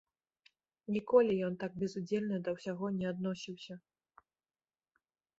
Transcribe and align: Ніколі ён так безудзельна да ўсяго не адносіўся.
Ніколі 0.93 1.33
ён 1.47 1.57
так 1.63 1.71
безудзельна 1.83 2.39
да 2.47 2.53
ўсяго 2.55 2.85
не 2.95 3.05
адносіўся. 3.09 3.77